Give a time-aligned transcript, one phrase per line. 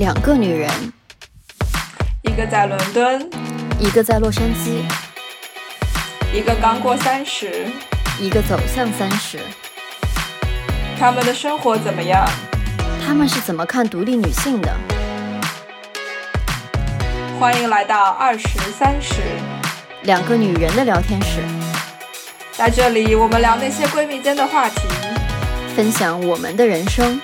[0.00, 0.70] 两个女人，
[2.22, 3.30] 一个在伦敦，
[3.78, 4.80] 一个在洛杉矶，
[6.32, 7.66] 一个刚过三十，
[8.18, 9.38] 一个走向三十。
[10.98, 12.26] 他们的生活怎么样？
[13.06, 14.74] 他们是怎么看独立女性的？
[17.38, 19.20] 欢迎来到二十三十，
[20.04, 21.42] 两个女人的聊天室，
[22.52, 24.80] 在这里我们聊那些闺蜜间的话题，
[25.76, 27.20] 分享我们的人生。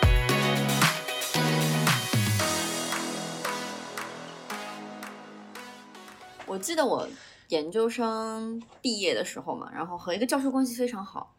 [6.66, 7.08] 记得我
[7.50, 11.32] 研究生毕业的时候嘛，然后和一个教授关系非常好，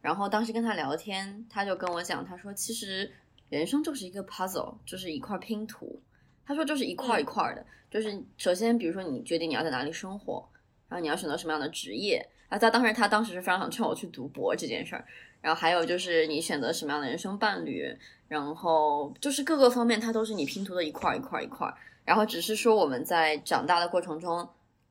[0.00, 3.12] 然后当时跟他聊天，他就跟我讲，他说其实
[3.50, 6.00] 人生就是一个 puzzle，就是一块拼图。
[6.46, 10.48] 他说就是一块一块的，就是首先比如说你决定你要在哪里生活，
[10.88, 15.04] 然后你要选择什么样的职业，啊，他当时他当时是非常想劝我去读博这件事儿，
[15.42, 17.94] 然后还有就是你选择什么样的人生伴侣，
[18.28, 21.70] 然后就是各个方面，它都是你拼图的一块一块一块。
[22.06, 24.46] 然后只是说我们在长大的过程中，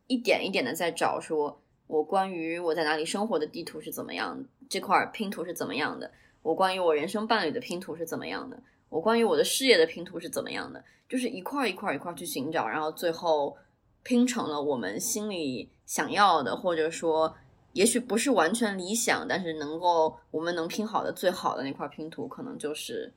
[0.08, 13.56] 一点一点的在找，说我关于我在哪里生活的地图是怎么样，这块拼图是怎么样的，我关于我人生伴侣的拼图是怎么样的，我关于我的事业的拼图是怎么样的，就是一块一块一块去寻找，然后最后
[14.04, 17.36] 拼成了我们心里想要的，或者说
[17.74, 23.14] 也许不是完全理想，但是能够我们能拼好的最好的那块拼图，可能就是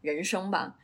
[0.00, 0.76] 人生吧。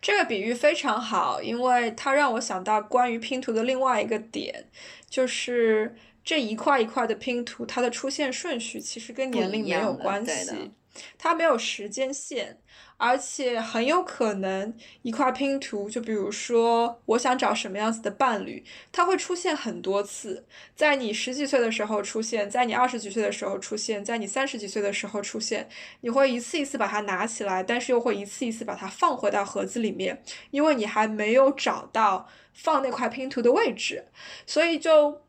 [0.00, 4.66] 这个比喻非常好，因为它让我想到关于拼图的另外一个点，
[5.08, 10.70] 就是这一块一块的拼图，它的出现顺序其实跟年龄没有关系，
[11.18, 12.58] 它没有时间线。
[12.98, 25.68] 而且很有可能一块拼图，就比如说我想找什么样子的伴侣，它会出现很多次，在你十几岁的时候出现，在你二十几岁的时候出现，在你三十几岁的时候出现，
[26.00, 34.06] 你会一次一次把它拿起来，但是又会一次一次把它放回到盒子里面，因为你还没有找到放那块拼图的位置，
[34.46, 35.20] 所以就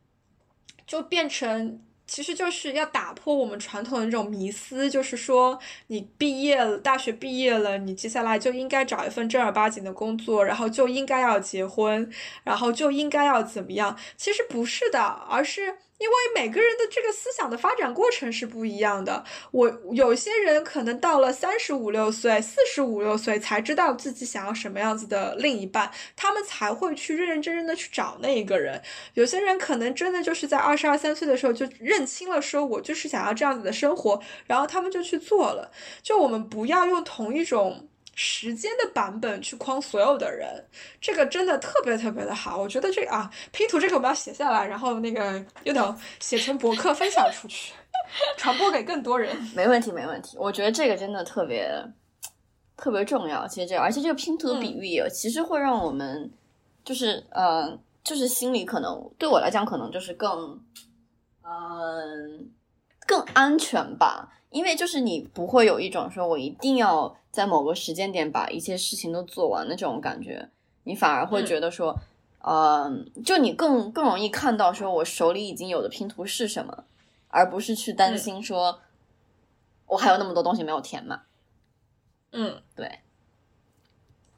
[0.85, 1.81] 就变成。
[2.07, 12.09] 其实就是要打破我们传统的那种迷思，就是说你毕业了，大学毕业了，你接下来就应该找一份正儿八经的工作，然后就应该要结婚，
[12.43, 13.97] 然后就应该要怎么样？
[14.15, 15.77] 其实不是的，而是。
[15.99, 28.81] 因为每个人的这个思想的发展过程是不一样的，我有些人可能到了三十五六岁、四十五六岁才知道自己想要什么样子的另一半，他们才会去认认真真的去找那一个人。
[29.15, 35.71] 有些人可能真的就是在二十二三岁的时候就认清了，说我就是想要这样子的生活，然后他们就去做了。
[36.03, 37.89] 就我们不要用同一种。
[38.19, 40.65] 时间的版本去框所有的人，
[40.99, 42.57] 这个真的特别特别的好。
[42.57, 47.75] 我觉得这个啊，拼图这个我们要写下来，然后那个又能写成博客分享出去，
[48.35, 49.37] 传播给更多人。
[49.55, 50.35] 没问题，没问题。
[50.39, 51.71] 我觉得这个真的特别
[52.75, 53.47] 特别重要。
[53.47, 56.31] 其实这个，而且这个拼图的比喻也其实会让我们，
[56.83, 60.59] 就是呃，就是心里可能对我来讲，可能就是更
[61.43, 62.49] 嗯
[63.07, 64.31] 更安全吧。
[64.49, 70.49] 因为就是你不会有一种说我一定要在某个时间点把一些事情都做完的这种感觉，
[70.83, 71.93] 你反而会觉得说，
[72.39, 72.89] 呃，
[73.25, 76.85] 就你更更容易看到说我手里已经有的拼图是什么，
[77.27, 78.79] 而不是去担心说
[79.85, 81.21] 我还有那么多东西没有填满。
[82.31, 82.99] 嗯，对，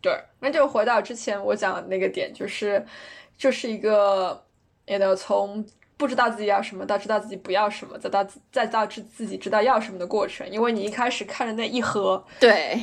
[0.02, 2.84] 对，那就回到之前我讲的那个点，就是
[3.38, 4.44] 就是一个
[4.88, 5.64] 也得从。
[6.00, 10.50] 不知道自己要什么，到知道自己不要什么，再到再到知自己知道要什么的过程。
[10.50, 12.82] 因为你一开始看着那一盒对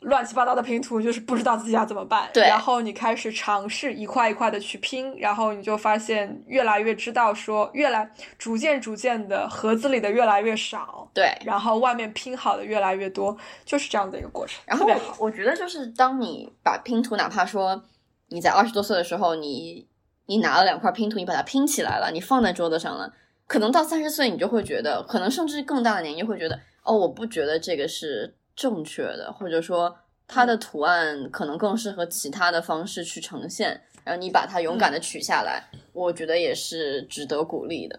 [0.00, 2.28] 乱七八糟的拼图，就是不知道自己要怎么办。
[2.34, 11.08] 对，然后你开始尝试一块一块的去拼，然后你就发现越来越知道说，越来逐渐逐渐的盒子里的越来越少。
[11.14, 13.34] 对，然后外面拼好的越来越多，
[13.64, 14.62] 就是这样的一个过程。
[14.66, 14.86] 然后
[15.18, 17.82] 我觉得就是当你把拼图，哪怕说
[18.28, 19.88] 你在二十多岁的时候，你。
[20.30, 23.12] 你拿了两块拼图，你把它拼起来了，你放在桌子上了。
[23.48, 29.92] 可能到三十岁，你就会觉得，可能甚至更大的年纪会觉得，哦，我不觉得这个是正确的，或者说
[30.28, 33.70] 它的图案可能更适合其他的方式去呈现。
[34.04, 37.98] 然后你把它勇敢的取下来，我觉得也是值得鼓励的。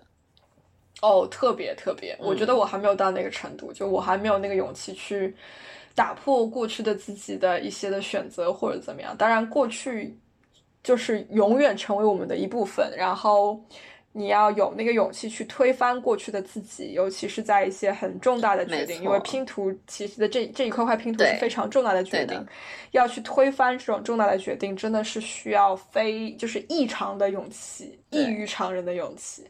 [1.02, 5.36] 哦，特别特别，我觉得我还没有到那个程度，就我还没有那个勇气去
[5.94, 9.14] 打破过去的自己的一些的选择或者怎么样。
[9.18, 10.18] 当然，过去。
[10.84, 13.64] 就是永远成为我们的一部分，然后
[14.14, 22.46] 你要有那个勇气去推翻过去的自己，尤其是在一些很重大的决定，因为拼图其实的这这一块块拼图是非常重大的决定，
[22.92, 29.46] 要去推翻这种重大的决定，真的是需要非就是异常的勇气，异于常人的勇气。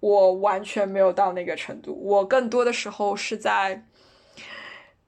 [0.00, 3.82] 我完全没有到那个程度，我更多的时候是在。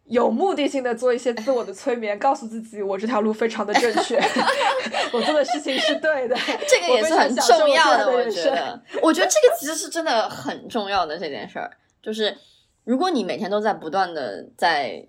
[0.09, 4.19] 有目的性的做一些自我的催眠，告诉自己我这条路非常的正确，
[5.13, 6.37] 我做的事情是对的。
[6.67, 8.83] 这个也是很重要的，我觉得。
[9.03, 11.71] 我觉得这个其实是真的很重要的这件事儿，
[12.03, 12.37] 就是
[12.85, 15.07] 如果你每天都在不断的在，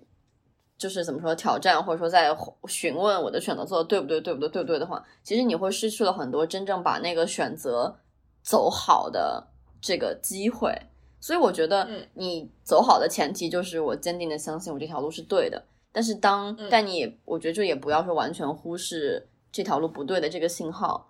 [0.76, 2.36] 就是怎么说挑战，或者说在
[2.68, 7.96] 询问我的选择做的对不对，对不对，对不对的话，其实你会失去了很多真正把那个选择
[8.42, 9.48] 走好的
[9.80, 10.74] 这个机会。
[11.20, 15.62] 所以我觉得，你走好的前提就是我坚定的相信我这条路是对的。
[15.92, 21.08] 但是当，但你，我觉得就也不要说完全忽视这条路不对的这个信号。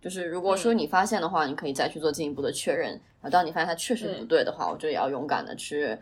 [0.00, 2.90] 就是如果说你发现的话，你可以再去做进一步的确认。
[2.90, 5.96] 然后当你发现它确实不对的话，我觉得也要勇敢的去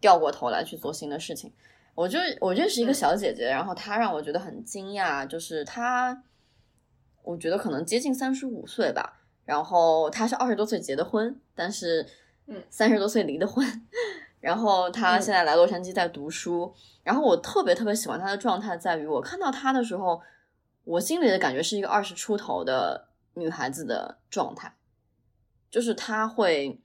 [0.00, 1.52] 掉过头来去做新的事情。
[1.94, 6.24] 我就我认识一个小姐姐，然后她让我觉得很惊讶，就是她，
[7.22, 12.04] 我觉得可能接近三十五岁吧，然后她是二十多岁结的婚，但是。
[12.70, 13.64] 三十多岁离的婚，
[14.40, 16.74] 然后他现在来洛杉矶在读书。
[17.02, 20.20] 然后我特别特别喜欢他的状态，在于我看到他的时候，
[20.84, 24.74] 我心里的感觉是一个二十出头的女孩子的状态，
[25.70, 26.80] 就是他会，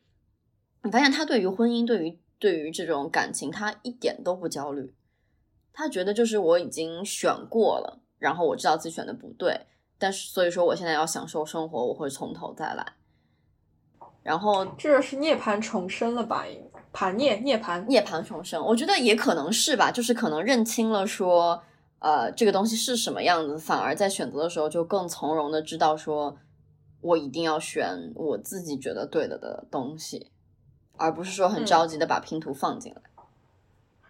[0.83, 4.93] 你发现他对于婚姻，对于对于这种感情，他一点都不焦虑。
[5.73, 9.67] 他觉得就是我已经选过了，然后我知道自己选的不对，
[9.97, 12.93] 但是所以说我现在要享受生活，我会从头再来。
[14.23, 16.45] 然后这是涅槃重生了吧？
[16.93, 21.61] 盘涅涅槃涅槃重生，我觉得也可能是吧，就是可能认清了说，
[21.99, 26.37] 呃，这个东西是什么样子，反而在选择的时候就更从容的知道说，
[27.01, 30.31] 我一定要选我自己觉得对的的东西，
[30.97, 33.01] 而不是说很着急的把拼图放进来。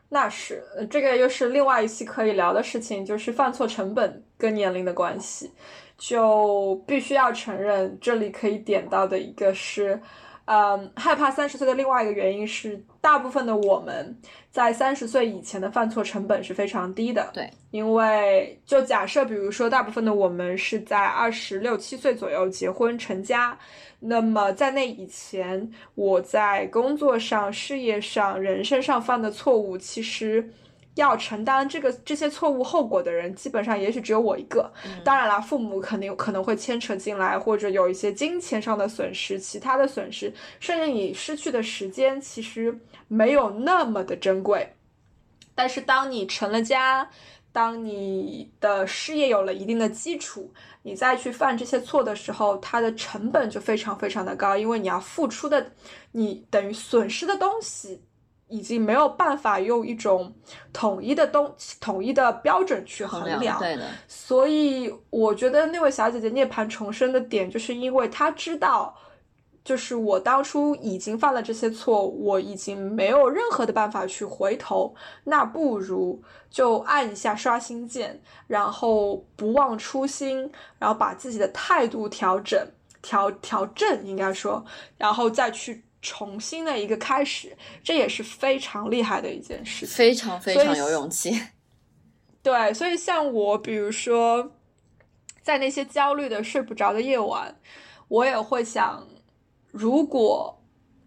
[0.10, 0.62] 那是，
[0.92, 5.52] 这个又是另外一期可以聊的事情，就是犯错成本跟年龄的关系。
[5.98, 10.00] 就必须要承认，这里可以点到的一个是，
[10.46, 14.18] 嗯，害怕三十岁的另外一个原因是，大部分的我们
[14.52, 17.30] 在三十岁以前的犯错成本是非常低的。
[17.34, 23.58] 对，因为就假设，比如说，大部分的我们是在二十六七岁左右结婚成家，
[24.00, 30.50] 那么在那以前，我在工作上、事业上、人生上犯的错误，其实。
[30.96, 34.72] 要承担这个这些错误后果的人，基本上也许只有我一个。
[35.04, 44.74] 当然了，父母肯定可能会牵扯进来，或者有一些金钱上的损失、其他的损失，甚至你失去的时间其实没有那么的珍贵。
[45.56, 47.10] 但是当你成了家，
[47.52, 50.52] 当你的事业有了一定的基础，
[50.82, 55.72] 你再去犯这些错的时候，它的成本就非常非常的高，因为你要付出的，
[56.12, 58.02] 你等于损失的东西。
[58.48, 60.32] 已经没有办法用一种
[60.72, 63.90] 统一的东统一的标准去衡量，对的。
[64.08, 68.96] 所以我觉得那位小姐姐涅槃重生的点，就是因为她知道，
[69.64, 74.94] 就是我当初已经犯了这些错，我已经没有任何的办法去回头，
[75.24, 82.68] 那不如就按一下刷新键，然后不忘初心，然后把自己的态度调整
[83.02, 84.64] 调调正，应该说，
[84.98, 85.84] 然后再去。
[86.04, 91.42] 重新的一个开始，这也是非常厉害的一件事，非常非常有勇气。
[92.44, 94.52] 对，所以像我，比如说，
[95.42, 97.58] 在那些焦虑的睡不着的夜晚，
[98.10, 99.08] 我也会想，
[99.72, 100.62] 如果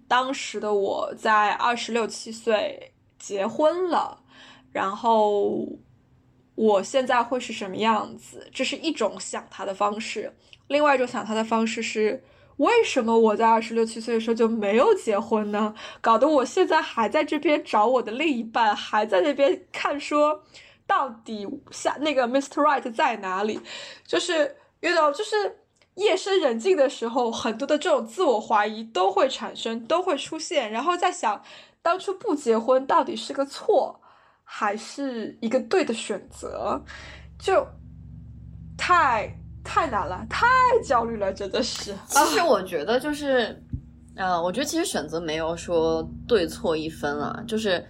[0.08, 4.24] 当时的我在二十六七岁结婚了，
[4.72, 5.68] 然后
[6.54, 8.48] 我现在会是什么样子？
[8.50, 10.32] 这是一种想他的方式。
[10.68, 12.24] 另外一种想他的方式是。
[12.58, 15.74] 为什么我在二十六七岁的时候就没有结婚呢？
[16.00, 20.42] 搞得我现在还在这边找我的另一半，还在那边看说，
[20.86, 22.62] 到底下那个 Mr.
[22.62, 23.60] Right 在哪里？
[24.06, 25.58] 就是遇到就是
[25.96, 31.42] 夜深人静的时候，很多的这种自我怀疑都会产生，都会出现，然后在想，
[31.82, 34.00] 当初不结婚到底是个错，
[34.44, 36.82] 还是一个对的选择？
[37.38, 37.66] 就
[38.78, 39.38] 太。
[39.66, 40.46] 太难了，太
[40.84, 41.92] 焦虑了，真的是。
[42.08, 43.60] 其实我觉得就是，
[44.14, 47.84] 呃，我觉得其实选择没有说对错一分了，就是，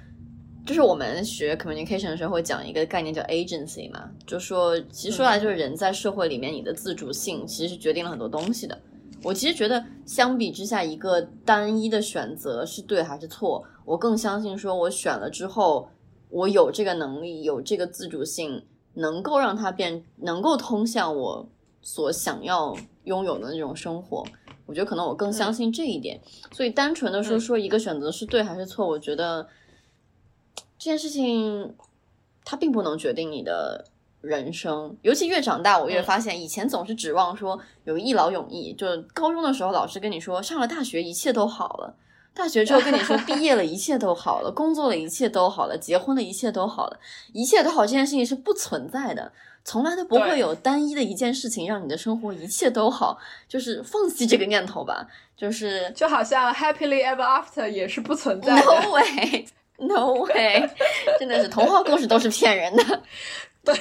[0.66, 8.76] 就是我们学 communication 的时候会讲一个概念叫 agency 嘛，就说其实说来就是人在社会里面你的自主性其实是决定了很多东西的。
[9.22, 15.88] 我其实觉得相比之下，一个单一的选择是对还是错，我更相信说我选了之后，
[16.28, 18.64] 我有这个能力，有这个自主性，
[18.94, 21.48] 能够让它变，能够通向我。
[21.86, 24.24] 所想要拥有的那种生活，
[24.66, 26.20] 我觉得可能我更相信这一点。
[26.50, 29.46] 所以单纯的说说一个选择是对还是错，我觉得
[30.76, 31.76] 这件事情
[32.44, 33.84] 它并不能决定你的
[34.20, 34.96] 人生。
[35.02, 41.94] 尤其越长大，我越发现以前总是指望说有一劳永逸，就高中的时候老师跟你说上了大学一切都好了。
[42.36, 47.00] 大学之后跟你说毕业了，一切都好了；工作了，一切都好了；结婚了，一切都好了。
[47.32, 49.32] 一切都好这件事情是不存在的，
[49.64, 53.18] 从来都不会有单一的一件事情让你的生活一切都好。
[53.48, 58.62] 就是放弃这个念头吧，就是就好像 happily ever after 也是不存在的。
[58.78, 60.70] No way，No way，
[61.20, 63.02] 真的是童话故事都是骗人的。
[63.62, 63.74] 对，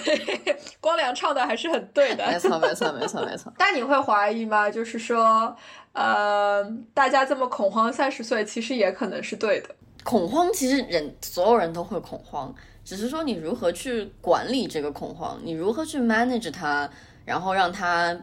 [0.81, 2.25] 光良唱的还是很对的。
[2.25, 3.53] 没错，没错，没错，没错。
[3.57, 4.69] 但你会怀疑吗？
[4.69, 5.55] 就是说，
[5.95, 9.69] 呃，大家这么恐慌，三十岁其实也可能是对的。
[10.03, 16.89] 恐慌，其实人所有人都会恐慌，只是说你如何去管理这个恐慌，你如何去 manage 它，
[17.23, 18.15] 然后让它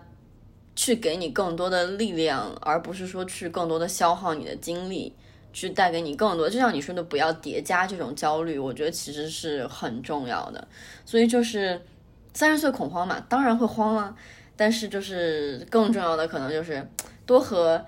[0.76, 5.16] 去给你更多的力量，而不是说去更多的消耗你的精力。
[5.54, 10.66] 去带给你更多，就像你说的，不要叠加这种焦虑，我觉得其实是很重要的。
[11.04, 11.78] 所以就是
[12.32, 14.16] 三十岁恐慌嘛，当然会慌啊，
[14.56, 16.82] 但是就是更重要的可能就是
[17.26, 17.84] 多和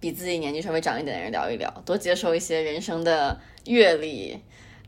[0.00, 4.38] 比自己年纪稍微长一点的人聊一聊，多接受一些人生的阅历，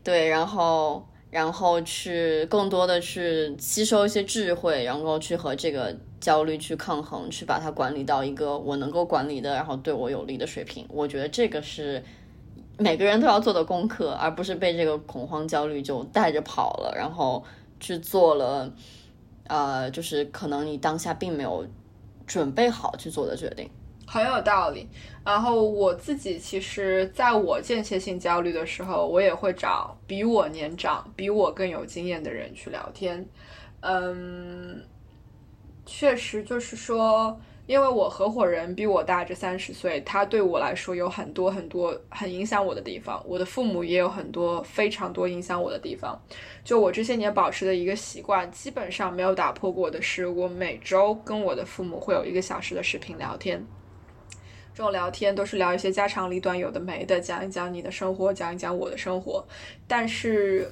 [0.03, 10.85] 对，然后然后去更多的去吸收一些智慧，然后去和这个焦虑去抗衡，去把它管理到一个我能够管理的，然后对我有利的水平。
[10.89, 12.03] 我觉得这个是。
[12.79, 17.43] 每个人都要做的功课，而不是被这个恐慌焦虑就带着跑了，然后
[17.79, 18.71] 去做了，
[19.47, 21.65] 呃，就是可能你当下并没有
[22.27, 23.67] 准备好去做的决定，
[24.07, 24.89] 很有道理。
[25.23, 33.23] 然后我自己其实在我间歇性焦虑的时候，我也会找比我年长、比我更有经验的人去聊天。
[33.81, 34.81] 嗯，
[35.85, 37.39] 确实就是说。
[37.67, 43.21] 因为我合伙人比我大这三十岁，他对我来说有很多很多很影响我的地方。
[43.27, 46.17] 我的父母也有很多非常多影响我的地方。
[46.63, 53.61] 就我这些年保持的一个习惯，基本上没有打破过的是，我每周跟我的父母会有一个小时的视频聊天。
[54.77, 59.43] 这种聊天都是聊一些家长里短、有的没的，讲一讲你的生活，讲一讲我的生活。
[59.87, 60.71] 但是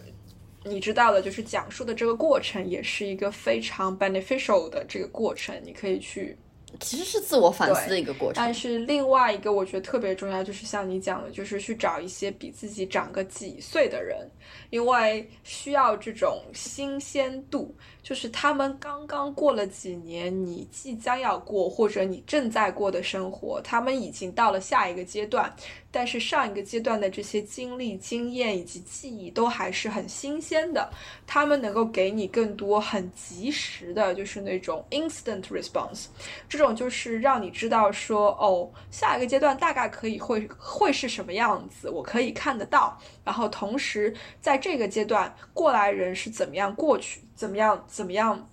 [0.64, 6.38] 你知道的，就是讲述的这个过程也是一个非常 beneficial 的这个过程，你可以去。
[6.79, 14.29] 其实是自我反思的一个过程，但是另外一个我觉得特别重要，就是像你讲的，就是去找一些比自己长个几岁的人，
[14.70, 17.75] 因为需要这种新鲜度。
[18.03, 25.51] 就是他们刚刚过了几年，你即将要过或者你正在过的生活，他们已经到了下一个阶段，
[25.96, 30.92] 但是上一个阶段的这些经历、经验以及记忆都还是很新鲜的。
[31.25, 36.08] 他们能够给你更多很及时的，就是那种 instant response，
[36.50, 43.00] 这种就是让你知道说，哦，下一个阶段大概可以会会是什么样子，我可以看得到。
[43.24, 47.22] 然后同时在这个阶段，过来人是怎么样过去。
[47.36, 47.86] 怎么样？
[47.88, 48.50] 怎么样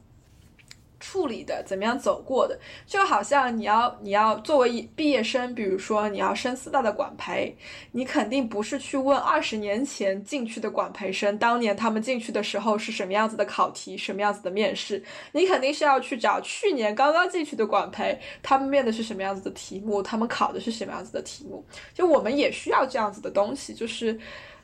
[1.03, 1.63] 处理的？
[1.67, 2.57] 怎么样走过的？
[2.87, 7.55] 就好像你要，你要作为毕业生，比如说你要升四大的管培，
[7.91, 21.65] 你肯定不是去问二十年前进去的管培生，当年他们进去的时候是什么样子的考题，什么样子的面试，你肯定是要去找去年刚刚进去的管培，他们面的是什么样子的题目，他们考的是什么样子的题目。
[21.93, 24.17] 就我们也需要这样子的东西，就是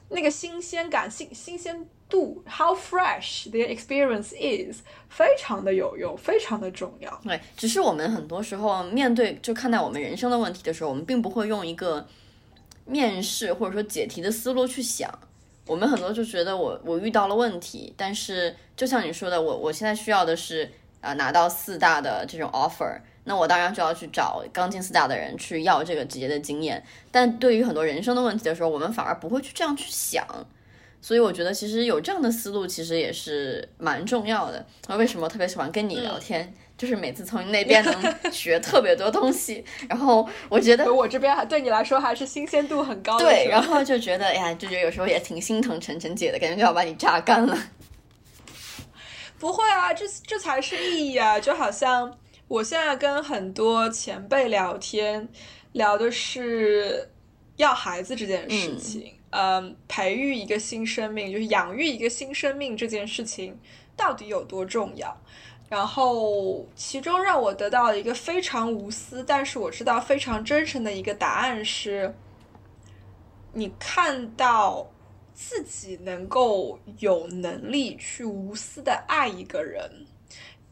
[0.09, 1.87] 那个新鲜感、新新鲜。
[2.11, 7.21] 度 how fresh the experience is 非常的有用，非常的重要。
[7.23, 12.09] 对，只是我们很多时候面对就看待我们人生的问题的时候，我们并不会用一个
[12.87, 15.13] 面试或者说解题的思路去想。
[15.67, 20.73] 我们很多就觉得我我遇到了问题，但是就像你说的，我我现在需要的是
[21.03, 22.99] 啊拿到四大的这种 offer，
[23.29, 26.83] 那我当然就要去找刚进四大的人去要这个职业的经验。
[27.11, 30.27] 但对于很多人生的问题的时候，我们反而不会去这样去想。
[31.03, 34.65] 所以我觉得其实有这样的思路，其实也是蛮重要的。
[34.87, 36.53] 那为什么特别喜欢跟你聊天？
[36.79, 39.63] 就是每次从你那边能 学特别多东西。
[39.91, 43.19] 然后我觉得我这边还对你来说还是新鲜度很高。
[43.19, 47.57] 对，然后就觉得哎呀，就觉得有时候也挺心疼晨晨姐的，感觉就要把你榨干了。
[49.39, 51.39] 不会啊，这这才是意义啊！
[51.39, 52.13] 就好像
[52.49, 55.29] 我现在跟很多前辈聊天，
[55.73, 57.11] 聊的是
[57.57, 59.15] 要孩子这件事情。
[59.31, 63.59] 嗯，培育一个新生命，就是养育一个新生命这件事情
[63.95, 65.15] 到底有多重要？
[65.69, 72.15] 然后，其中让我得到了一个非常无私，但是我知道非常真诚的一个答案是：
[73.53, 74.91] 你看到
[75.35, 80.07] 自己能够有能力去无私的爱一个人，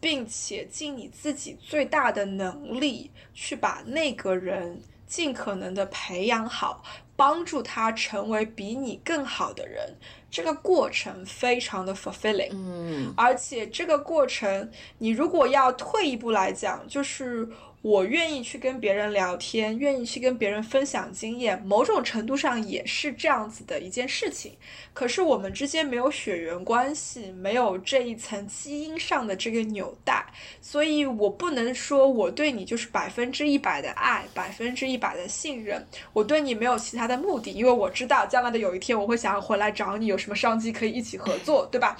[0.00, 6.82] 并且尽你自己最大的能力去把那个人尽可能的培养好。
[7.18, 9.96] 帮助他成为比你更好的人，
[10.30, 17.48] 这个过程非常的 fulfilling，嗯，而且这个过程，你如果要退一步来讲，就是
[17.86, 24.54] 我愿意去跟别人聊天，愿意去跟别人分享经验，某种程度上也是这样子的一件事情。
[24.92, 30.26] 可是我们之间没有血缘关系，没有这一层基因上的这个纽带，
[30.60, 35.86] 所以我不能说我对你就是百分之一百的爱，百分之一百的信任。
[36.12, 41.96] 我对你没有其他的目的，因为我知道将来的有一天我会想要回来找你，有什么商机可以一起合作，对吧？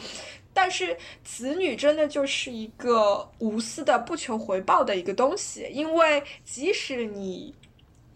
[0.57, 7.55] 但是子女真的就是一个无私的、不求回报的一个东西，因为即使你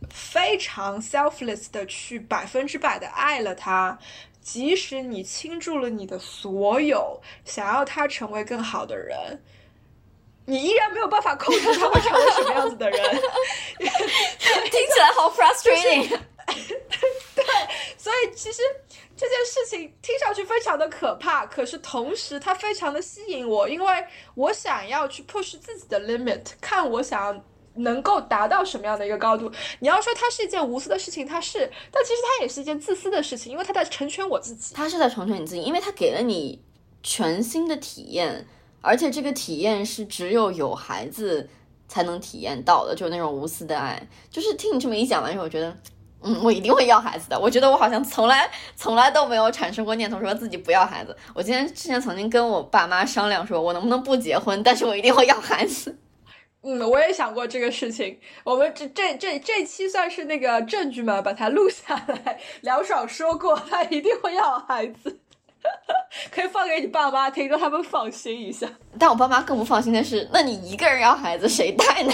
[0.08, 3.98] 非常 selfless 的去百分之百的爱了他，
[4.40, 9.38] 即使你倾注了你的所有，想要他成为更好的人，
[10.46, 12.98] 你依然没有办法控制他会成为什么样子的人。
[13.78, 16.18] 听起来好 frustrating。
[17.34, 17.44] 对，
[17.96, 18.62] 所以其实。
[19.16, 29.52] 这件事情听上去非常的可怕，可是同时它非常的吸引我，因为我想要去 push 自己的 limit，看我想要能够达到什么样的一个高度。
[29.80, 34.74] 你要说它是一件无私的事情，它是，但其实它也是一件自私的事情，因为它在成全我自己。
[34.74, 36.58] 它是在成全你自己，因为它给了你
[37.02, 38.48] 全新的体验，
[38.80, 41.46] 而且这个体验是只有有孩子
[41.88, 44.08] 才能体验到的，就那种无私的爱。
[44.30, 45.76] 就是听你这么一讲完之后，我觉得。
[46.22, 47.38] 嗯，我一定会要孩子的。
[47.38, 51.16] 我觉得我好像从来从来都没有产生过念头说自己不要孩子。
[51.34, 55.98] 我今天之前曾经跟我爸妈商量说，我能不能不结婚，但是我一定会要孩子。
[56.62, 58.18] 嗯，我也想过这个事情。
[58.44, 62.38] 我们这这这这期算是那个证据嘛，把它录下来。
[62.60, 65.20] 梁爽说过，他一定会要孩子，
[66.30, 68.68] 可以放给你爸妈听，让他们放心一下。
[68.98, 72.12] 但我爸妈更不放心的是，那你一个人要孩子，谁带呢？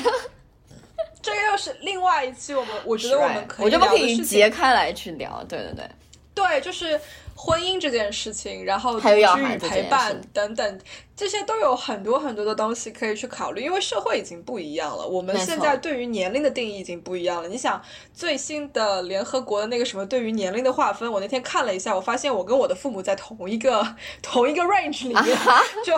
[1.27, 5.91] 这个又是另外一期，我们我觉得我们可以，我觉得可以截开来去聊，对对对，
[6.33, 7.01] 对，就是
[7.35, 10.81] 婚姻这件事情，然后还有要陪伴等等。
[11.17, 15.07] 这些都有很多很多的东西可以去考虑，因为社会已经不一样了。
[15.07, 17.49] 我们现在对于年龄的定义已经不一样了。
[17.49, 17.83] 你想，
[18.13, 23.83] 最新的联合国的那个什么对于年龄的划分，我那天看了一下，我发现我跟我的父母在同一个
[24.21, 25.39] 同一个 range 里面，
[25.87, 25.97] 就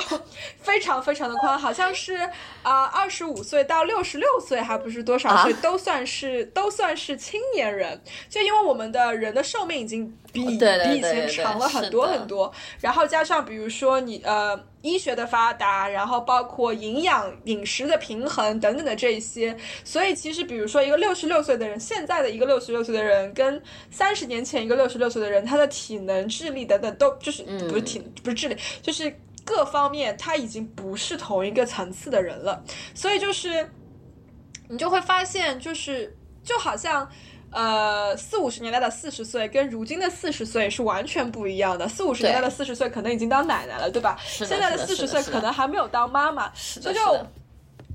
[0.60, 2.14] 非常非常的宽，好像是
[2.62, 8.00] 啊，二十五岁到六十六岁还不是多少岁，都算是都算是青年人。
[8.28, 10.54] 就因为我们的人的寿命已经比比
[10.96, 14.56] 以前长了很多很多，然后加上比如说你呃。
[14.88, 33.70] 医学的发达，然后包括营养、饮食的平衡等等的这些，所以其实比如说一个六十六岁的人，现在的一个六十六岁的人，跟三十年前一个六十六岁的人，他的体能、智力等等都就是不是体不是智力，就是各方面他已经不是同一个层次的人了，所以就是
[34.68, 37.08] 你就会发现，就是就好像。
[37.50, 41.88] 呃，四五十年代的四十岁跟如今的四十岁是完全不一样的。
[41.88, 44.18] 四五十年代的四十岁可能已经当奶奶了，对吧？
[44.24, 46.52] 现在的四十岁可能还没有当妈妈。
[46.54, 47.00] 所以就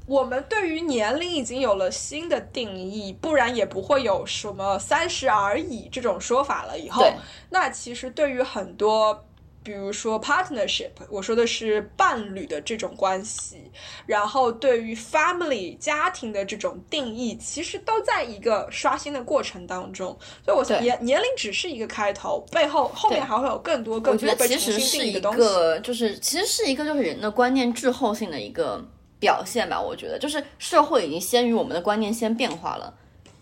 [0.06, 6.78] 我们对于年龄已经有了新的定义，不然也不会有什么三十而已这种说法了。
[6.78, 7.06] 以后，
[7.50, 9.26] 那其实对于很多。
[9.64, 13.72] 比如说 partnership，我说的是伴侣的这种关系，
[14.06, 20.18] 然后对于 family 家庭的这种定义，其实都在一个刷新的过程当中。
[20.44, 25.40] 所以我年年龄只是一个开头，背后后面还会有更多更多被重新定义的东西。
[25.82, 28.84] 就是其实是一个就是人的观念滞后性的一个
[29.20, 29.82] 表现吧。
[29.82, 32.94] 我觉得就是社会已经先于我们的观念先变化了，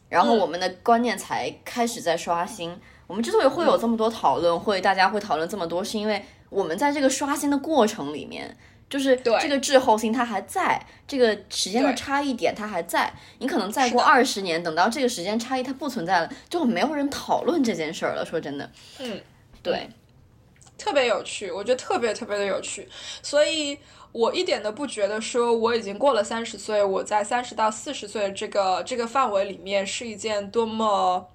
[0.07, 2.79] 然后我们的观念才开始在刷新。
[3.11, 8.55] 我们之所以会有这么多讨论，会大家会讨论这么多，是因为我们在这个刷新的过程里面，
[8.89, 13.13] 就是这个滞后性它还在，这个时间的差异点它还在。
[13.39, 18.25] 你可能再过二十年，等到这个时间差异它不存在了，就没有人讨论这件事儿了。
[18.25, 19.19] 说真的，嗯，
[19.61, 19.89] 对，
[20.77, 22.87] 特别有趣，我觉得特别特别的有趣，
[23.21, 23.77] 所以
[24.13, 31.27] 我一点都不觉得说我已经过了三十岁，我在三十到四十岁这个这个范围里面是一件多么。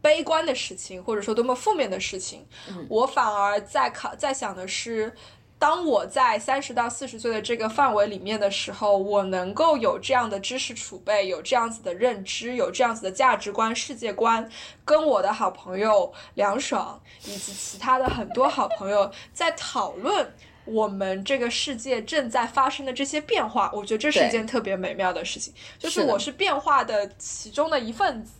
[0.00, 2.46] 悲观的事情，或者说多么负面的事情，
[2.88, 5.12] 我反而在考在想的是，
[5.58, 14.48] 当我在三十到四十岁的这个范围里面的时候，我能够有这样的知识储备，有这样子的认知，有这样子的价值观、世界观，
[14.84, 20.32] 跟我的好朋友梁爽以及其他的很多好朋友在讨论
[20.64, 28.34] 我们这个世界正在发生的这些变化，我觉得这是一件特别美妙的事情，就是我是变化的其中的一份子。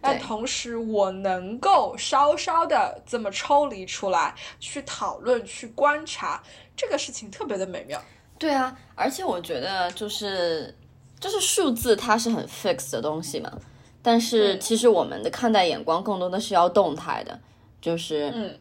[0.00, 6.42] 但同时，我能够稍稍的这么抽离出来，去讨论、去观察
[6.76, 8.00] 这个事情，特别的美妙。
[8.38, 10.74] 对啊，而且我觉得就是
[11.18, 13.52] 就是数字，它是很 fix 的东西嘛。
[14.00, 17.38] 但是其实我们的看待眼光更多的是要动态的，
[17.80, 18.58] 就是嗯，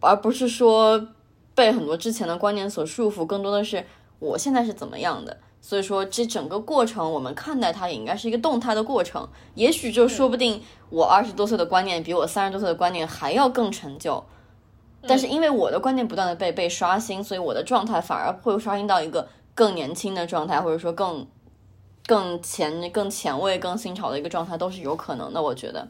[0.00, 1.08] 而不是说
[1.54, 3.84] 被很多之前的观念所束缚，更多的是
[4.18, 5.36] 我现在是怎么样的。
[5.60, 9.28] 所以说，这整个过程我们看待它也应该是一个动态的过程。
[9.54, 14.24] 也许就说不定我二十多岁的观念比我三十多岁的观念还要更陈旧，
[15.02, 21.26] 但是因为我的观念不断的被被刷新，所以我的状态反而会刷新到一个更年轻的状态，或者说更
[22.06, 25.42] 更前、更前卫、更新潮的一个状态都是有可能的。
[25.42, 25.86] 我觉得，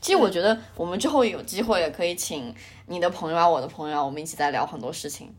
[0.00, 2.52] 其实我觉得我们之后有机会也可以请
[2.86, 5.32] 你的朋友啊，我的朋友啊，我们一起再聊很多事情。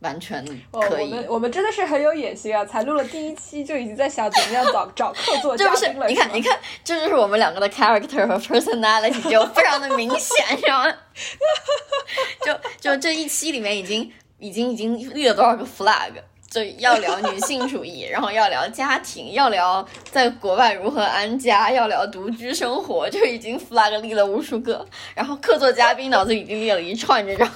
[0.00, 2.64] 完全可以，我们我们真的是很有野心啊！
[2.64, 6.06] 才录了第一期就已经在想怎么样找找客座嘉宾了。
[6.08, 10.94] 你看，你看，这就是我们两个的 character 和 personality 就非常的明显， 你知道吗？
[12.46, 14.08] 就就这一期里面已经
[14.38, 16.12] 已经已经立了多少个 flag，
[16.48, 24.86] 就要聊女性主义，然后要聊家庭，要聊在国外如何安家，要聊独居生活，就已经 flag 立了无数个。
[25.16, 27.48] 然后客座嘉宾脑子已经列了一串这种。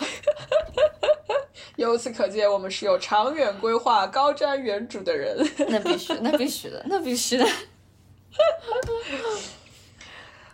[1.76, 5.37] 由此可见，我们是有长远规划、高瞻远瞩的人。
[5.68, 7.46] 那必须，那必须的，那必须的。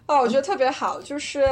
[0.07, 1.45] 哦，我觉得特别好，就是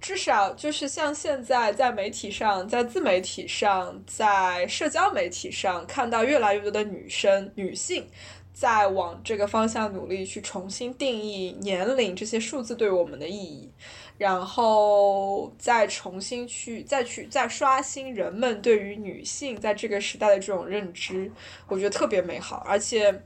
[0.00, 8.08] 至少就是像现在在媒体上、在自媒体上、在社交媒体上看到越来越多的女生、女性
[8.52, 13.70] 在往这个方向努力，去重新定义年龄这些数字对我们的意义。
[14.18, 21.30] 然后再重新去再去再刷新人们对于女性在这个时代的这种认知，
[21.68, 23.22] 我觉得特别美好，而且，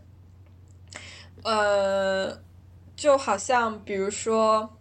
[1.45, 2.41] 呃，
[2.97, 4.77] 就好像比如说，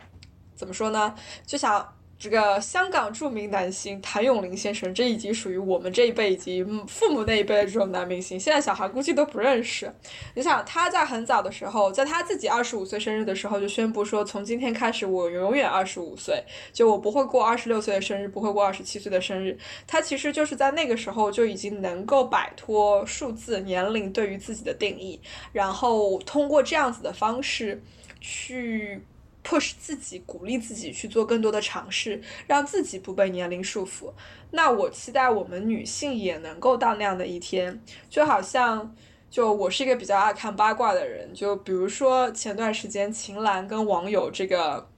[0.56, 1.15] 怎么说呢？
[1.45, 1.95] 就想。
[2.19, 9.89] 这个香港著名男星谭咏麟先生，这已经属于我们这一辈以及父母那一辈的这种男明星，现在小孩估计都不认识。
[10.36, 19.58] 你想，他在很早的时候，在他自己二十五岁生日的时候就宣布说，从今天开始我永远二十五岁，就我不会过二十六岁的生日，不会过二十七岁的生日。
[19.88, 25.21] 他其实就是在那个时候就已经能够摆脱数字年龄对于自己的定义，
[25.53, 27.82] 然后通过这样子的方式
[28.19, 29.05] 去。
[29.43, 34.12] 迫使自己，鼓励自己去做更多的尝试，让自己不被年龄束缚。
[34.52, 38.95] 那我期待我们女性也能够到那样的一天，就好像，
[39.30, 44.88] 就我是一个比较爱看八卦的人，就比如说前段时间秦岚跟网友这个。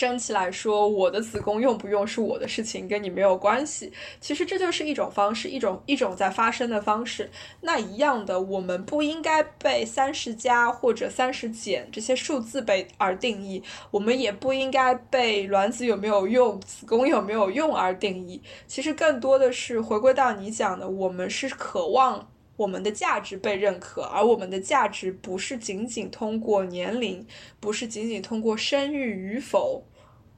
[0.00, 3.92] 争起来说，我的子宫用不用是我的事情，跟你没有关系。
[4.18, 7.30] 其实这就是一种方式，一种一种在发生的方式。
[7.60, 18.40] 那一样的，我们不应该被三十加或者三十减这些数字被而定义，我们也不应该被卵子有没有用、子宫有没有用而定义。
[18.66, 22.26] 其实更多的是回归到你讲的，我们是渴望。
[22.56, 27.26] 我们的价值被认可，而我们的价值不是仅仅通过年龄，
[27.58, 29.82] 不是仅仅通过生育与否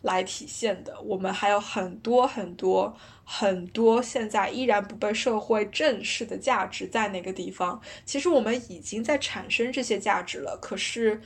[0.03, 1.01] 来体现的。
[1.01, 7.81] 我们还有很多很多很多现在依然不被社会正视的价值在那个地方。
[8.05, 11.21] 其实我们已经在产生这些价值了，可是，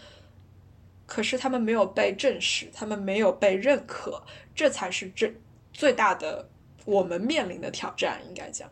[1.07, 4.23] 可是他们没有被正视，他们没有被认可，
[4.55, 5.35] 这才是这
[5.73, 6.49] 最大的
[6.85, 8.21] 我们面临的挑战。
[8.29, 8.71] 应该讲，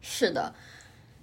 [0.00, 0.54] 是的。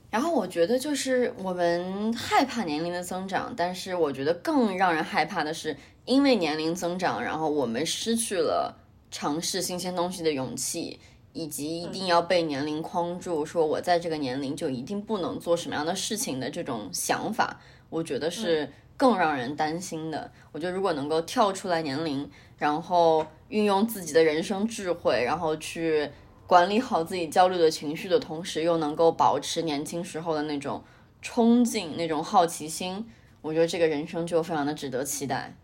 [0.09, 8.75] 然后我觉得就是我们害怕年龄的增长，但是我觉得更让人害怕的是，因为年龄增长，然后我们失去了
[9.11, 10.99] 尝试新鲜东西的勇气，
[11.31, 18.67] 以及一定要被年龄框住，说我在这个年龄就一定不能做什么样的事情的这种想法，我觉得是
[18.97, 20.31] 更让人担心的。
[20.51, 26.09] 我觉得如果能够跳出来年龄，然后运用自己的人生智慧，然后去。
[26.49, 30.83] 管理好自己焦虑的情绪的同时，又能够保持年轻时候的那种
[31.21, 33.07] 冲劲、那种好奇心，
[33.43, 35.55] 我觉得这个人生就非常的值得期待。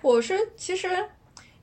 [0.00, 0.88] 我是其实，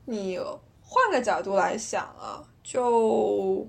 [0.04, 0.38] 你
[0.82, 3.66] 换个角度来想啊，就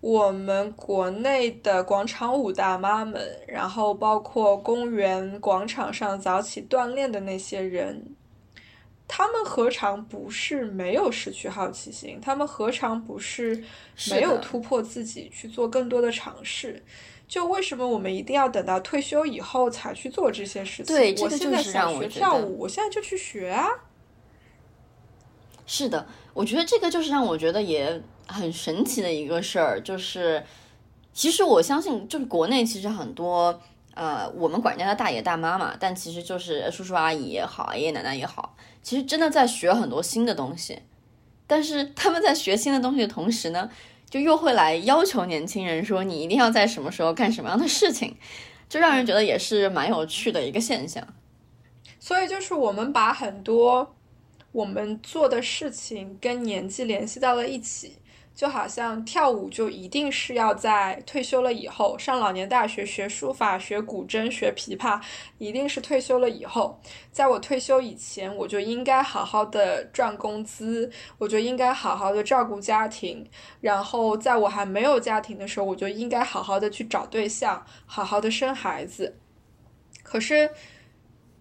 [0.00, 8.16] 我们国内的广场舞大妈们，然后包括公园广场上早起锻炼的那些人。
[9.08, 12.20] 他们何尝不是没有失去好奇心？
[12.20, 13.62] 他们何尝不是
[14.10, 16.82] 没有突破自己去做更多的尝试？
[17.28, 20.94] 就为什么我们一定要等到退休以后才去做这些事情？
[20.94, 23.68] 对，我现在想学跳舞，我现在就去学啊！
[25.66, 30.44] 是的，我觉得这个就是让我觉得也很神奇的一个事儿，就是
[31.12, 33.60] 其实我相信，就是国内其实很多
[33.94, 38.55] 呃，我们管家的大爷大妈嘛，但其实就是叔叔阿姨也好，爷爷奶奶也好。
[38.86, 40.78] 其实真的在学很多新的东西，
[41.44, 43.68] 但是他们在学新的东西的同时呢，
[44.08, 48.16] 就又会来要求年轻人说你一定要在什么时候干什么样的事情，
[48.68, 51.04] 就让人觉得也是蛮有趣的一个现象。
[51.98, 53.96] 所以就是我们把很多
[54.52, 57.94] 我们做的事情跟年纪联系到了一起。
[58.36, 65.00] 就好像跳舞就一定是要在退休了以后上老年大学学书法、学古筝、学琵琶，
[65.38, 66.78] 一定是退休了以后。
[67.10, 73.26] 在我退休以前，我就应该好好的赚工资，我就应该好好的照顾家庭。
[73.62, 79.16] 然后在我还没有家庭的时候，我就应该好好的去找对象，好好的生孩子。
[80.02, 80.50] 可是。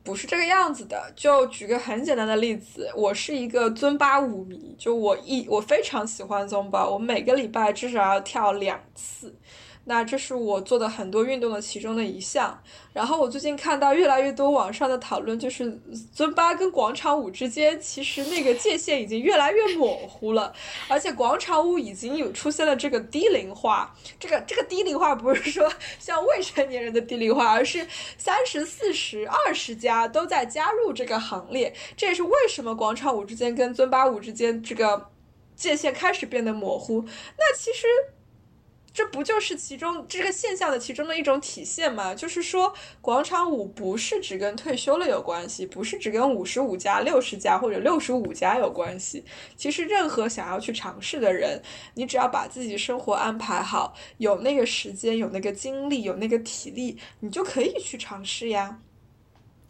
[0.06, 9.36] 不是这个样子的，就举个很简单的例子，我是一个尊巴舞迷，就我一我非常喜欢尊巴，我每个礼拜至少要跳两次。
[9.88, 12.60] 那这是我做的很多运动的其中的一项，
[12.92, 15.80] 然后我最近看到越来越多网上的讨论，就是
[16.12, 20.52] 尊巴跟广场舞之间其实那个界限已经越来越模糊了，
[20.88, 35.10] 而且广场舞已经有出现了这个低龄化，这个这个低龄化不是说像未成年人的低龄化，而是三十四十二十加都在加入这个行列，这也是为什么广场舞之间跟尊巴舞之间这个
[35.56, 37.06] 界限开始变得模糊。
[37.38, 37.86] 那其实。
[38.96, 42.16] 这不就是其中这个现象的其中的一种体现吗？
[42.16, 49.26] 就是说，广场舞不是只跟退休了有关系，不是只跟五十五加、六十加或者六十五加有关系。
[49.58, 51.62] 其实，任何想要去尝试的人，
[51.96, 58.80] 你只要把自己生活安排好，有那个时间、有那个精力、有那个体力，你就可以去尝试呀。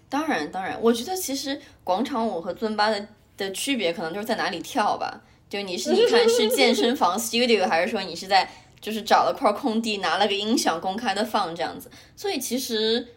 [0.08, 5.24] 当然，当然，我觉得其实广场舞和尊巴的的区别，可能就是在哪里跳吧。
[5.50, 8.48] 就你是你看是健身房 studio，还是说你是在。
[8.86, 11.90] 就是找了块空地，拿了个音响，公开的放这样子。
[12.16, 13.08] 所以其实，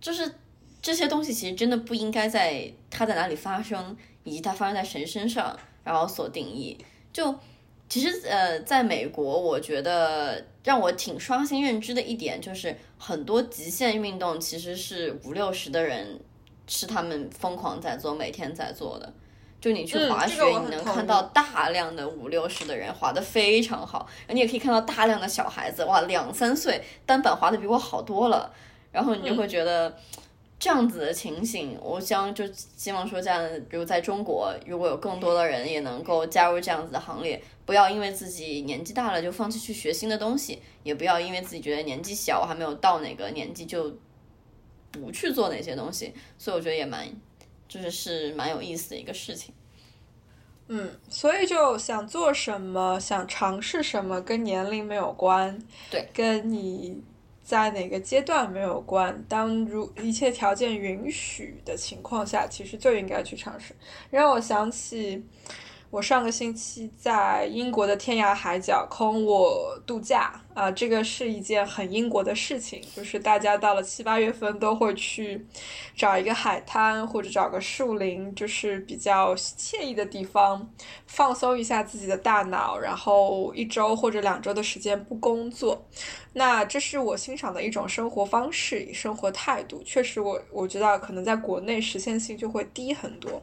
[0.00, 0.36] 就是
[0.80, 3.94] 这些东西其实真的不应该在它在哪里发生，
[4.24, 6.78] 以及它发生在谁身上，然后所定义。
[7.12, 7.38] 就
[7.90, 16.18] 其实呃，在美国，我觉得让我挺刷新认知的一点，就是很多极限运动其实是五六十的人
[16.66, 19.12] 是他们疯狂在做，每天在做的。
[19.62, 28.52] 就你去滑雪，你能看到大量的五六十的人滑得非常好，然后你也可以看到大量的小孩子，哇，两三岁单板滑得比我好多了，
[28.90, 29.96] 然后你就会觉得
[30.58, 43.96] 这样子的情形，我将就希望说这样，比如在中国，如果有更多的人也能够加入这样子的行列，不要因为自己年纪大了就放弃去学新的东西，也不要因为自己觉得年纪小还没有到哪个年纪就
[44.90, 47.06] 不去做哪些东西，所以我觉得也蛮。
[47.72, 49.54] 就是是蛮有意思的一个事情，
[50.68, 55.58] 嗯，所以就想做什么，想尝试什么，跟年龄没有关，
[55.90, 57.02] 对，跟你
[57.42, 59.24] 在哪个阶段没有关。
[59.26, 63.74] 当如一切条件允许的情况下，其实就应该去尝试。
[64.10, 65.24] 让我想起。
[65.92, 75.46] 我上个星期在英国的天涯海角空我度假啊，这个是一件很英国的事情，就是大家到了七八月份都会去
[75.94, 80.66] 找一个海滩或者找个树林，就是比较惬意的地方，
[81.06, 85.86] 放松一下自己的大脑，然后一周或者两周的时间不工作。
[86.32, 89.82] 那这是我欣赏的一种生活方式、生活态度。
[89.84, 93.42] 确实，我我知道可能在国内实现性就会低很多，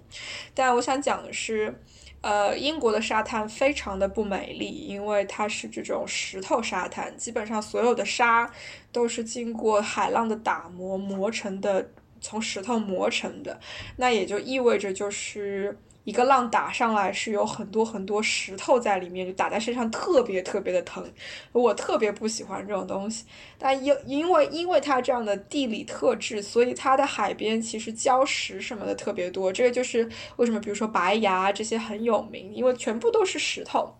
[0.56, 1.80] 但我想讲的是。
[2.22, 8.52] 呃，英国的沙滩非常的不美丽，因为它是这种石头沙滩，基本上所有的沙
[8.92, 13.60] 都是经过海浪的打磨磨成的，从石头磨成的，
[13.98, 15.78] 那也就意味着就是。
[16.10, 21.08] 一个浪打上来是有很多很多石头在里面，就打在身上特别特别的疼，
[21.52, 23.26] 我特别不喜欢这种东西。
[23.60, 29.54] 但因因为因为它这样的地理特质，所以它的海边其实礁石什么的特别多。
[29.54, 33.96] 这个就是为什么，比如说白崖这些很有名，因为全部都是石头。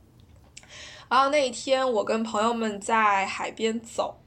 [1.08, 4.18] 然后那一天我跟朋友们在海边走。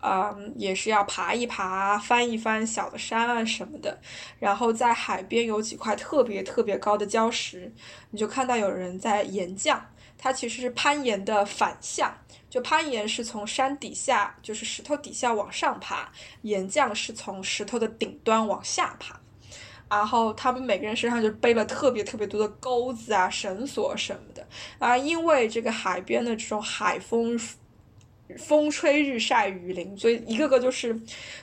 [0.00, 3.98] 嗯，也是要爬一爬、翻一翻小的山啊什么的，
[4.38, 7.72] 然后在海边有几块特别特别高的礁石，
[8.10, 9.84] 你就看到有人在岩降，
[10.16, 12.16] 它其实是攀岩的反向，
[12.48, 16.08] 就攀岩是从山底下，就是石头底下往上爬，
[16.42, 19.18] 岩降是从石头的顶端往下爬，
[19.90, 24.46] 然后他们每个人身上就背了特别特别多的钩子啊、绳索什么的，
[24.78, 27.36] 啊，因为这个海边的这种海风。
[28.36, 30.94] 风吹日晒雨淋，所以一个个就是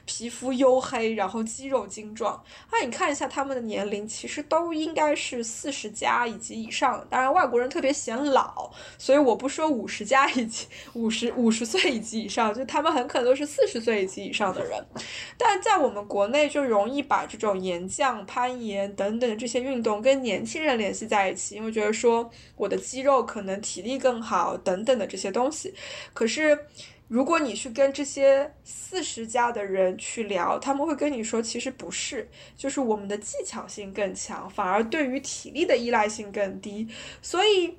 [0.06, 2.34] 皮肤黝黑，然后肌肉精壮。
[2.70, 7.04] 啊，你看一下他们的年龄，其实都应该是四十加以及以上。
[7.10, 14.86] 当然，外国人特别显老，所以我不说五十加以及 五十五十岁以及以上，就他们很可能都是四十岁以及以上的人。
[15.38, 25.74] 但在我们国内，就容易把这种岩降、攀岩等等这些运动跟年轻人联系在一起，因为觉得说我的肌肉可能体力更好等等的这些东西。
[26.14, 26.58] 可是。
[27.08, 36.88] 如果你去跟这些四十加的人去聊，他们会跟你说，其实不是，就是我们的技巧性更强，反而对于体力的依赖性更低。
[37.22, 37.78] 所以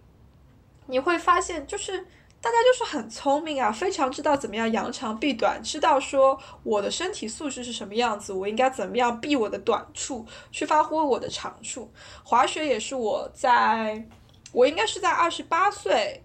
[0.87, 1.99] 你会发现，就是
[2.41, 11.91] 大家就是很聪明啊，非常知道怎么样扬长避短，知道说我的身体素质是什么样子，我应该怎么样避我的短处，去发挥我的长处。
[12.23, 14.07] 滑雪也是我在，
[14.53, 16.23] 我应该是在二十八岁。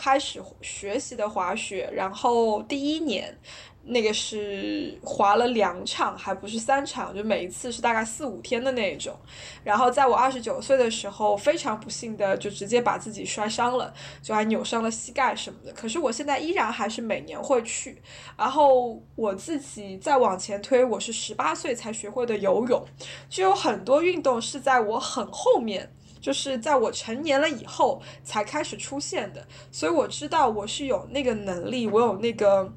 [0.00, 3.36] 开始学习的滑雪，然后第一年
[3.82, 9.14] 那个是滑了两场，还不是三场，就每一次是大概四五天的那种。
[9.62, 15.72] 然后在我二十九岁的时候，非常不幸的就直接把自己摔伤了，就还扭伤了膝盖什么的。
[15.74, 18.00] 可是我现在依然还是每年会去。
[18.38, 22.82] 然后我自己再往前推，我是十八岁才学会的游泳，
[23.28, 25.92] 就有很多运动是在我很后面。
[26.20, 32.70] 就是在我成年了以后才开始出现的，所以我知道我是有那个能力，我有那个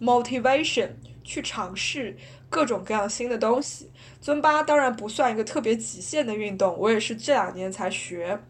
[0.00, 0.90] motivation
[1.22, 2.16] 去尝试
[2.50, 3.90] 各种各样新的东西。
[4.20, 8.40] 尊巴当然不算一个特别极限的运动，我也是这两年才学。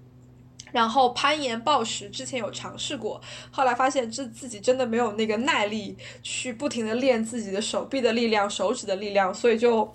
[0.73, 9.95] 然后攀岩、暴食之前有尝试过，后来发现自自己真的没有那个耐力去不停的练自己的手臂的力量、手指的力量，所以就。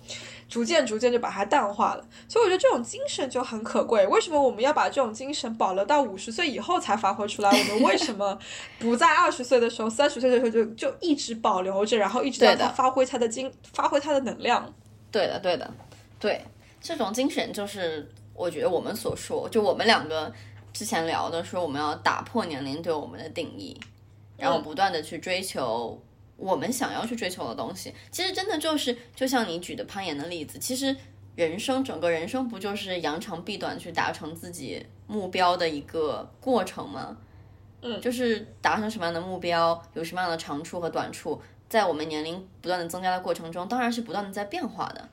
[0.54, 4.06] 逐渐逐渐就把它淡化了，所以我觉得这种精神就很可贵。
[4.06, 7.50] 为什么我们要把这种精神保留到五十岁以后才发挥出来？
[7.50, 8.38] 我们为什么
[8.78, 14.72] 不在二十岁的时候、三十岁的时候就就一直保留着，然后一直让它发挥它的精，发挥它的能量？
[15.12, 15.74] 对的，对的，
[16.20, 16.40] 对，
[16.80, 20.32] 这种精神就是我觉得我们所说，就我们两个
[20.72, 23.76] 之前聊的说，我们要打破年龄对我们的定义，
[24.38, 26.00] 然后不断的去追求。
[26.36, 30.96] 我们想要去追求的东西，其实真的就是，就像你举的攀岩的例子，其实
[31.36, 37.18] 人生整个人生不就是扬长避短去达成自己目标的一个过程吗？
[37.82, 45.10] 嗯，就是达成什么样的目标，有什么样的长处和短处，在我们年龄不断的增加的过程中，当然是不断的在变化的。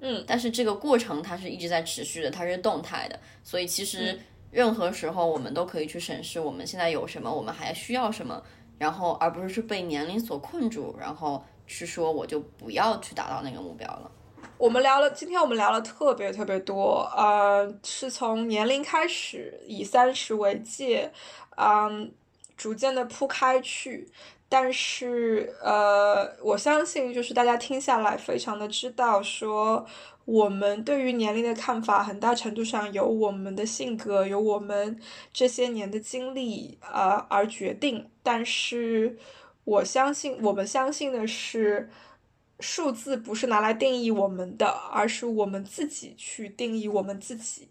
[0.00, 4.18] 嗯，但是这个过程它是一直在持续的，它是动态的，所以其实
[4.50, 8.42] 任何时候我们都可以去审视我们现在有什么，我们还需要什么。
[8.78, 14.10] 然后，而不是是被年龄所困住，然后去说我就不要去达到那个目标了。
[14.56, 21.12] 我们聊了，今天我们聊了特别特别多，呃，是从年龄开始，以三十为界，
[21.56, 22.12] 嗯，
[22.56, 24.08] 逐渐的铺开去。
[24.48, 29.84] 但是，呃，我相信就是大家听下来，非常的知道说。
[30.30, 35.00] 我们对于年龄的看法，很大程度上由我们的性格、由我们
[35.32, 38.06] 这些年的经历呃而决定。
[38.22, 39.16] 但是，
[39.64, 41.88] 我相信，我们相信的是，
[42.60, 47.68] 数字不是拿来定义我们的，而是我们自己去定义我们自己。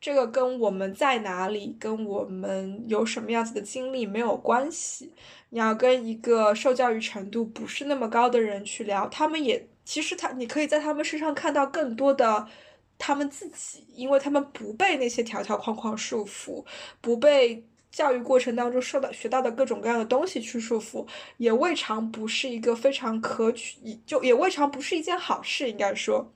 [0.00, 5.12] 这个跟我们在哪里，跟我们有什么样子的经历没有关系。
[5.50, 9.68] 你要跟一个受教育程度不是那么高的人去聊，他们也。
[9.90, 12.46] 其实他，你可以在他们身上看到更多的
[12.96, 16.64] 他们自己，因为他们不被那些条条框框束缚，
[17.00, 21.04] 不被教育过程当中受到学到的各种各样的东西去束缚，
[21.38, 26.32] 也未尝不是一个非常可取，就也未尝不是一件好事，应该说。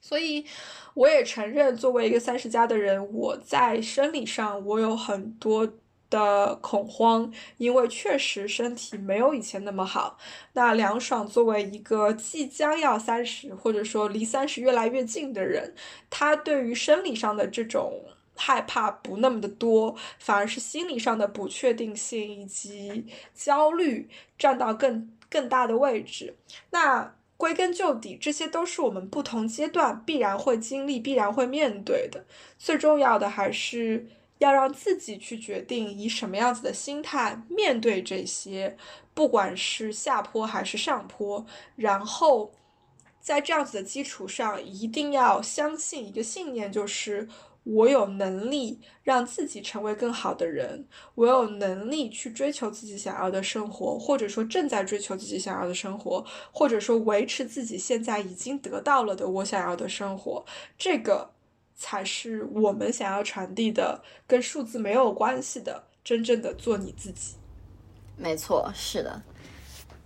[0.00, 0.44] 所以，
[0.94, 5.72] 我也承认，作为一个三十加的人，我在生理上我有很多。
[6.12, 10.18] 的恐慌，因为确实身体没有以前那么好。
[10.52, 15.74] 那凉爽作为一个即将要三十，或者说离三十越来越近的人，
[16.10, 18.04] 他对于生理上的这种
[18.36, 26.36] 害怕不那么的多，反而是心理上的不确定性以及焦虑占到更更大的位置。
[26.70, 32.26] 那归根究底，这些都是我们不同阶段必然会经历、必然会面对的。
[32.58, 34.06] 最重要的还是。
[34.42, 38.76] 要让自己去决定以什么样子的心态面对这些，
[39.14, 42.50] 不管是下坡还是上坡，然后
[43.20, 47.28] 在这样子的基础上，一定要相信一个信念，就是
[47.62, 60.44] 我有能力让自己成为更好的人，我有能力去追求自己想要的生活，或者说正在追求自己想要的生活，或者说维持自己现在已经得到了的我想要的生活，
[60.76, 61.30] 这个。
[61.82, 67.34] 才是我们想要传递的，跟数字没有关系的，真正的做你自己。
[68.16, 69.20] 没错，是的，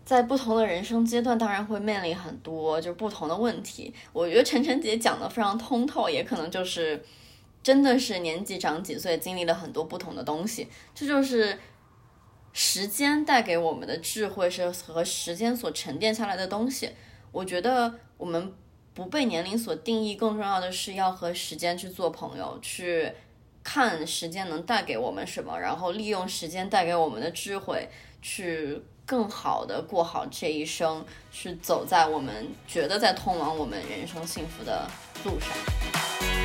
[0.03, 3.93] 在不同的人生阶段，当然会面临很多就不同的问题。
[4.15, 7.05] 我觉得晨晨姐讲的非常通透，也可能就是
[7.63, 10.67] 真的是年纪长几岁，经历了很多不同的东西。
[10.95, 11.59] 这就是
[12.55, 16.89] 时间带给我们的智慧，是和时间所沉淀下来的东西。
[17.33, 18.55] 我觉得我们。
[18.97, 23.13] 不被年龄所定义，更重要的是要和时间去做朋友，去
[23.63, 27.87] 看时间能带给我们什么，然后利用时间带给我们的智慧，
[28.23, 34.89] 去更好的过好这一生，去走在我们觉得在通往我们人生幸福的
[35.25, 36.36] 路上。